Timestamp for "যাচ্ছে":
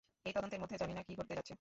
1.37-1.49